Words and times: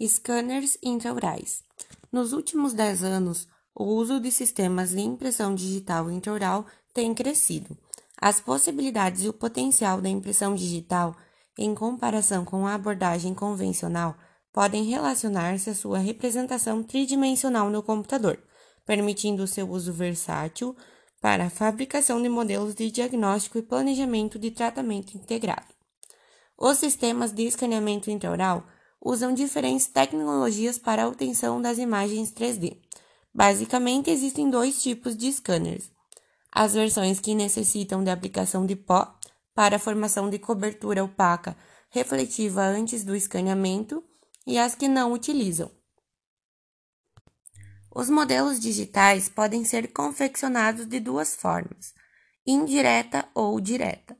Scanners 0.00 0.76
intraorais. 0.82 1.62
Nos 2.10 2.32
últimos 2.32 2.72
10 2.72 3.04
anos, 3.04 3.48
o 3.74 3.84
uso 3.84 4.20
de 4.20 4.30
sistemas 4.30 4.90
de 4.90 5.00
impressão 5.00 5.54
digital 5.54 6.10
intraoral 6.10 6.66
tem 6.92 7.14
crescido. 7.14 7.76
As 8.20 8.40
possibilidades 8.40 9.24
e 9.24 9.28
o 9.28 9.32
potencial 9.32 10.00
da 10.00 10.08
impressão 10.08 10.54
digital, 10.54 11.16
em 11.58 11.74
comparação 11.74 12.44
com 12.44 12.66
a 12.66 12.74
abordagem 12.74 13.34
convencional, 13.34 14.16
podem 14.52 14.84
relacionar-se 14.84 15.70
à 15.70 15.74
sua 15.74 15.98
representação 15.98 16.82
tridimensional 16.82 17.70
no 17.70 17.82
computador, 17.82 18.38
permitindo 18.86 19.46
seu 19.46 19.68
uso 19.68 19.92
versátil 19.92 20.76
para 21.20 21.46
a 21.46 21.50
fabricação 21.50 22.22
de 22.22 22.28
modelos 22.28 22.74
de 22.74 22.90
diagnóstico 22.90 23.58
e 23.58 23.62
planejamento 23.62 24.38
de 24.38 24.50
tratamento 24.50 25.16
integrado. 25.16 25.74
Os 26.56 26.78
sistemas 26.78 27.32
de 27.32 27.42
escaneamento 27.44 28.10
intraoral 28.10 28.64
usam 29.04 29.34
diferentes 29.34 29.86
tecnologias 29.86 30.78
para 30.78 31.04
a 31.04 31.08
obtenção 31.08 31.60
das 31.60 31.76
imagens 31.76 32.32
3D. 32.32 32.78
Basicamente, 33.32 34.10
existem 34.10 34.48
dois 34.48 34.82
tipos 34.82 35.14
de 35.14 35.30
scanners: 35.30 35.90
as 36.50 36.72
versões 36.72 37.20
que 37.20 37.34
necessitam 37.34 38.02
de 38.02 38.10
aplicação 38.10 38.64
de 38.64 38.74
pó 38.74 39.14
para 39.54 39.76
a 39.76 39.78
formação 39.78 40.30
de 40.30 40.38
cobertura 40.38 41.04
opaca 41.04 41.54
refletiva 41.90 42.62
antes 42.62 43.04
do 43.04 43.14
escaneamento 43.14 44.02
e 44.46 44.58
as 44.58 44.74
que 44.74 44.88
não 44.88 45.12
utilizam. 45.12 45.70
Os 47.94 48.10
modelos 48.10 48.58
digitais 48.58 49.28
podem 49.28 49.64
ser 49.64 49.92
confeccionados 49.92 50.86
de 50.86 50.98
duas 50.98 51.36
formas: 51.36 51.94
indireta 52.46 53.28
ou 53.34 53.60
direta. 53.60 54.16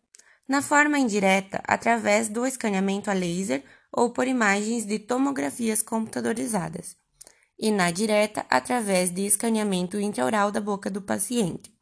Na 0.46 0.60
forma 0.60 0.98
indireta, 0.98 1.62
através 1.66 2.28
do 2.28 2.46
escaneamento 2.46 3.10
a 3.10 3.14
laser 3.14 3.64
ou 3.96 4.10
por 4.10 4.26
imagens 4.26 4.84
de 4.84 4.98
tomografias 4.98 5.80
computadorizadas, 5.80 6.96
e 7.58 7.70
na 7.70 7.90
direta 7.90 8.44
através 8.50 9.10
de 9.10 9.24
escaneamento 9.24 10.00
intraoral 10.00 10.50
da 10.50 10.60
boca 10.60 10.90
do 10.90 11.00
paciente. 11.00 11.72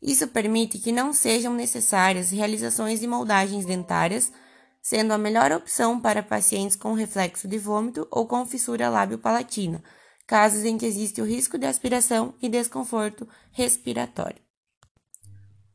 Isso 0.00 0.28
permite 0.28 0.78
que 0.78 0.92
não 0.92 1.12
sejam 1.12 1.52
necessárias 1.52 2.30
realizações 2.30 3.00
de 3.00 3.06
moldagens 3.06 3.66
dentárias, 3.66 4.32
sendo 4.80 5.12
a 5.12 5.18
melhor 5.18 5.52
opção 5.52 6.00
para 6.00 6.22
pacientes 6.22 6.76
com 6.76 6.94
reflexo 6.94 7.46
de 7.46 7.58
vômito 7.58 8.06
ou 8.10 8.26
com 8.26 8.46
fissura 8.46 8.88
lábio-palatina, 8.88 9.82
casos 10.26 10.64
em 10.64 10.78
que 10.78 10.86
existe 10.86 11.20
o 11.20 11.26
risco 11.26 11.58
de 11.58 11.66
aspiração 11.66 12.32
e 12.40 12.48
desconforto 12.48 13.28
respiratório. 13.50 14.40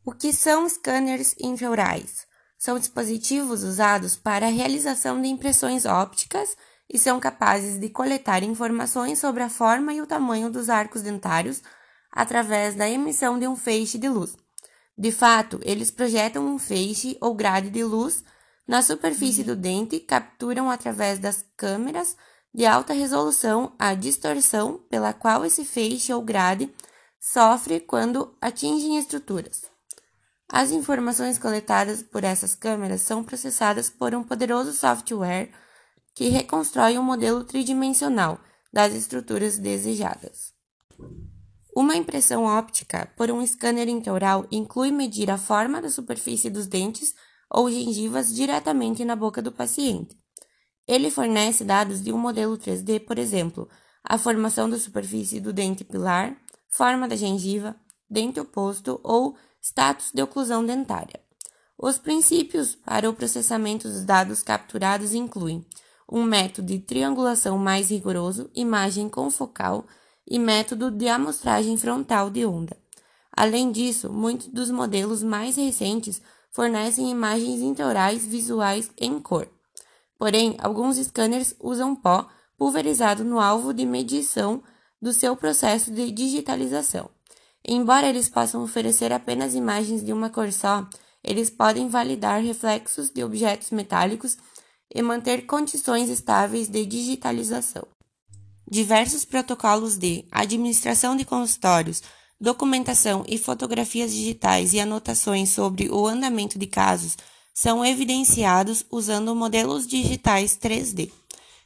O 0.03 0.11
que 0.11 0.31
são 0.31 0.67
scanners 0.67 1.35
intraorais? 1.39 2.25
São 2.58 2.80
dispositivos 2.80 3.64
usados 3.64 4.16
para 4.16 4.48
a 4.48 4.52
realização 4.52 5.22
de 5.22 5.28
impressões 5.28 5.86
ópticas 5.86 6.56
e 6.89 6.97
são 6.97 7.20
capazes 7.20 7.80
de 7.80 7.89
coletar 7.89 8.44
informações 8.44 9.20
sobre 9.20 9.44
a 9.44 9.50
forma 9.50 9.94
e 9.94 10.02
o 10.02 10.08
tamanho 10.08 10.50
dos 10.50 10.70
arcos 10.70 11.02
dentários 11.02 11.62
através 12.12 12.75
da 12.75 12.89
emissão 12.89 13.38
de 13.38 13.47
um 13.47 13.56
feixe 13.56 13.97
de 13.97 14.08
luz. 14.08 14.38
De 14.97 15.12
fato, 15.12 15.59
eles 15.64 15.92
projetam 15.92 16.45
um 16.47 16.58
feixe 16.58 17.17
ou 17.20 17.36
grade 17.36 17.70
de 17.70 17.84
luz 17.84 18.23
na 18.67 18.81
superfície 18.81 19.44
do 19.44 19.56
dente, 19.56 20.00
capturam 20.00 20.72
através 20.72 21.19
das 21.19 21.45
câmeras 21.56 22.16
de 22.53 22.66
alta 22.66 22.94
resolução 22.94 23.75
a 23.78 23.94
distorção 23.94 24.80
pela 24.90 25.12
qual 25.12 25.45
esse 25.45 25.66
feixe 25.66 26.14
ou 26.14 26.22
grade 26.22 26.73
sofre 27.19 27.80
quando 27.80 28.34
atingem 28.40 28.97
estruturas. 28.97 29.75
As 30.51 30.71
informações 30.71 31.39
coletadas 31.39 32.03
por 32.03 32.23
essas 32.23 32.55
câmeras 32.55 33.01
são 33.01 33.23
processadas 33.23 33.89
por 33.89 34.13
um 34.13 34.23
poderoso 34.23 34.73
software 34.73 35.49
que 36.13 36.29
reconstrói 36.29 36.97
um 36.97 37.03
modelo 37.03 37.43
tridimensional 37.43 38.39
das 38.71 38.93
estruturas 38.93 39.57
desejadas. 39.57 40.53
Uma 41.75 41.95
impressão 41.95 42.45
óptica 42.45 43.11
por 43.17 43.29
um 43.29 43.45
scanner 43.45 43.89
intraoral 43.89 44.47
inclui 44.50 44.91
medir 44.91 45.29
a 45.29 45.38
forma 45.38 45.81
da 45.81 45.89
superfície 45.89 46.50
dos 46.50 46.67
dentes 46.67 47.13
ou 47.51 47.69
gengivas 47.69 48.34
diretamente 48.34 49.03
na 49.03 49.16
boca 49.16 49.41
do 49.41 49.51
paciente. 49.51 50.17
Ele 50.88 51.09
fornece 51.09 51.63
dados 51.63 52.01
de 52.01 52.13
um 52.13 52.17
modelo 52.17 52.57
3D, 52.57 53.05
por 53.05 53.17
exemplo, 53.17 53.67
a 54.03 54.17
formação 54.17 54.69
da 54.69 54.78
superfície 54.78 55.41
do 55.41 55.51
dente 55.51 55.84
pilar, 55.84 56.38
forma 56.69 57.07
da 57.07 57.16
gengiva, 57.16 57.75
dente 58.09 58.39
oposto 58.39 59.00
ou 59.03 59.35
status 59.66 60.12
de 60.14 60.22
oclusão 60.22 60.64
dentária. 60.64 61.20
Os 61.76 61.98
princípios 61.98 62.76
para 62.76 63.09
o 63.09 63.14
processamento 63.14 63.88
dos 63.88 64.06
dados 64.06 64.44
capturados 64.44 65.16
incluem 65.16 65.66
um 66.09 66.24
método 66.24 66.68
de 66.68 66.78
triangulação 66.78 67.58
mais 67.58 67.90
rigoroso, 67.90 68.48
imagem 68.53 69.09
confocal 69.09 69.84
e 70.30 70.38
método 70.38 70.92
de 70.92 71.08
amostragem 71.08 71.76
frontal 71.78 72.30
de 72.30 72.46
onda. 72.46 72.78
Além 73.36 73.72
disso, 73.72 74.12
muitos 74.12 74.48
dos 74.48 74.70
modelos 74.70 75.24
mais 75.24 75.56
recentes 75.56 76.22
fornecem 76.52 77.09
imagens 77.09 77.59
intraorais 77.59 78.24
visuais 78.24 78.92
em 78.97 79.20
cor. 79.20 79.50
Porém, 80.18 80.56
alguns 80.59 80.97
scanners 80.97 81.56
usam 81.59 81.96
pó 81.96 82.30
pulverizado 82.56 83.24
no 83.24 83.40
alvo 83.40 83.74
de 83.74 83.86
medição 83.86 84.62
do 85.02 85.12
seu 85.12 85.36
processo 85.36 85.92
de 85.92 86.12
digitalização. 86.12 87.15
Embora 87.68 88.08
eles 88.08 88.30
possam 88.30 88.64
oferecer 88.64 89.12
apenas 89.12 89.56
imagens 89.56 90.03
de 90.03 90.14
uma 90.14 90.30
cor 90.30 90.52
só, 90.52 90.88
eles 91.24 91.50
podem 91.50 91.88
validar 91.88 92.42
reflexos 92.42 93.09
de 93.09 93.24
objetos 93.24 93.72
metálicos 93.72 94.38
e 94.94 95.02
manter 95.02 95.48
condições 95.48 96.09
estáveis 96.09 96.68
de 96.68 96.86
digitalização. 96.86 97.88
Diversos 98.70 99.26
protocolos 99.26 99.98
de 99.98 100.26
administração 100.31 101.16
de 101.16 101.26
consultórios, 101.26 102.03
documentação 102.40 103.24
e 103.28 103.38
fotografias 103.38 104.12
digitais 104.12 104.74
e 104.74 104.80
anotações 104.80 105.50
sobre 105.50 105.90
o 105.90 106.06
andamento 106.06 106.59
de 106.59 106.68
casos 106.68 107.18
são 107.53 107.84
evidenciados 107.84 108.86
usando 108.92 109.36
modelos 109.36 109.88
digitais 109.88 110.58
3D. 110.58 111.12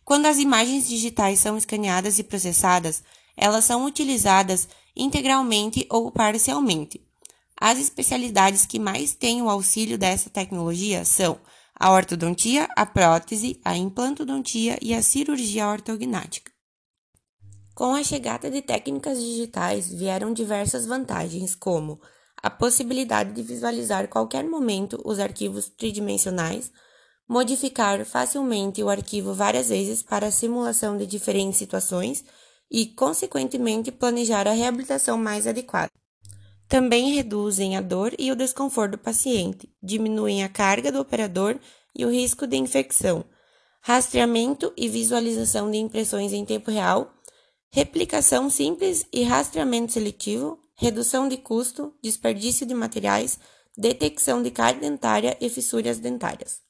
Quando 0.06 0.28
as 0.28 0.38
imagens 0.38 0.88
digitais 0.88 1.40
são 1.40 1.58
escaneadas 1.58 2.20
e 2.20 2.24
processadas, 2.24 3.04
elas 3.36 3.66
são 3.66 3.86
utilizadas 3.86 4.68
integralmente 5.00 5.88
ou 5.90 6.12
parcialmente. 6.12 7.02
As 7.60 7.80
especialidades 7.80 8.66
que 8.66 8.78
mais 8.78 9.16
têm 9.16 9.42
o 9.42 9.50
auxílio 9.50 9.98
dessa 9.98 10.30
tecnologia 10.30 11.04
são 11.04 11.40
a 11.74 11.92
ortodontia, 11.92 12.68
a 12.76 12.86
prótese, 12.86 13.60
a 13.64 13.76
implantodontia 13.76 14.78
e 14.82 14.94
a 14.94 15.02
cirurgia 15.02 15.68
ortognática. 15.68 16.52
Com 17.74 17.96
a 17.96 18.04
chegada 18.04 18.52
de 18.52 18.62
técnicas 18.62 19.18
digitais 19.18 19.90
vieram 19.90 20.34
diversas 20.34 20.86
vantagens, 20.86 21.56
como 21.56 22.02
a 22.44 22.50
possibilidade 22.50 23.32
de 23.32 23.42
visualizar 23.42 24.10
qualquer 24.10 24.44
momento 24.44 25.02
os 25.06 25.20
arquivos 25.20 25.70
tridimensionais, 25.70 26.72
modificar 27.28 28.04
facilmente 28.06 28.84
o 28.84 28.90
arquivo 28.90 29.34
várias 29.34 29.70
vezes 29.70 30.04
para 30.04 30.28
a 30.28 30.32
simulação 30.32 30.98
de 30.98 31.06
diferentes 31.06 31.58
situações 31.58 32.26
e, 32.72 32.86
consequentemente, 32.86 33.92
planejar 33.92 34.48
a 34.48 34.52
reabilitação 34.52 35.18
mais 35.18 35.48
adequada. 35.48 35.92
Também 36.68 37.16
reduzem 37.16 37.76
a 37.76 37.82
dor 37.82 38.14
e 38.20 38.32
o 38.32 38.36
desconforto 38.36 38.92
do 38.92 38.98
paciente, 39.00 39.68
diminuem 39.82 40.44
a 40.44 40.50
carga 40.50 40.92
do 40.92 41.00
operador 41.00 41.60
e 41.96 42.06
o 42.06 42.12
risco 42.12 42.46
de 42.46 42.58
infecção, 42.58 43.26
rastreamento 43.82 44.72
e 44.78 44.88
visualização 44.88 45.72
de 45.72 45.78
impressões 45.78 46.32
em 46.32 46.46
tempo 46.46 46.70
real, 46.70 47.12
replicação 47.72 48.50
simples 48.50 49.06
e 49.12 49.24
rastreamento 49.24 49.94
seletivo, 49.94 50.60
redução 50.76 51.28
de 51.28 51.38
custo, 51.38 51.94
desperdício 52.04 52.66
de 52.66 52.74
materiais, 52.74 53.40
detecção 53.78 54.44
de 54.44 54.52
cárie 54.52 54.80
dentária 54.80 55.38
e 55.42 55.50
fissuras 55.50 55.98
dentárias. 55.98 56.62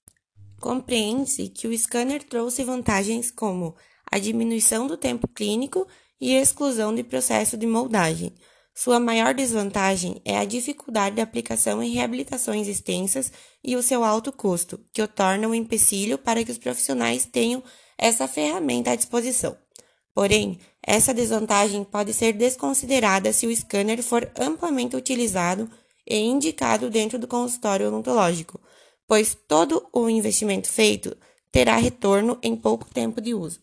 Compreende-se 0.59 1.49
que 1.49 1.67
o 1.67 1.77
scanner 1.77 2.23
trouxe 2.23 2.63
vantagens 2.63 3.31
como 3.31 3.75
a 4.11 4.19
diminuição 4.19 4.87
do 4.87 4.97
tempo 4.97 5.27
clínico 5.27 5.87
e 6.19 6.33
exclusão 6.33 6.93
de 6.93 7.03
processo 7.03 7.57
de 7.57 7.65
moldagem. 7.65 8.33
Sua 8.73 8.99
maior 8.99 9.33
desvantagem 9.33 10.21
é 10.23 10.37
a 10.37 10.45
dificuldade 10.45 11.15
de 11.15 11.21
aplicação 11.21 11.83
em 11.83 11.91
reabilitações 11.91 12.67
extensas 12.67 13.31
e 13.63 13.75
o 13.75 13.83
seu 13.83 14.03
alto 14.03 14.31
custo, 14.31 14.79
que 14.93 15.01
o 15.01 15.07
torna 15.07 15.47
um 15.47 15.53
empecilho 15.53 16.17
para 16.17 16.43
que 16.43 16.51
os 16.51 16.57
profissionais 16.57 17.25
tenham 17.25 17.61
essa 17.97 18.27
ferramenta 18.27 18.91
à 18.91 18.95
disposição. 18.95 19.57
Porém, 20.13 20.59
essa 20.81 21.13
desvantagem 21.13 21.83
pode 21.83 22.13
ser 22.13 22.33
desconsiderada 22.33 23.33
se 23.33 23.45
o 23.45 23.55
scanner 23.55 24.01
for 24.01 24.31
amplamente 24.39 24.95
utilizado 24.95 25.69
e 26.07 26.17
indicado 26.17 26.89
dentro 26.89 27.19
do 27.19 27.27
consultório 27.27 27.87
odontológico, 27.87 28.59
pois 29.07 29.37
todo 29.47 29.87
o 29.91 30.09
investimento 30.09 30.69
feito 30.69 31.15
terá 31.51 31.75
retorno 31.75 32.37
em 32.41 32.55
pouco 32.55 32.85
tempo 32.93 33.19
de 33.19 33.33
uso. 33.33 33.59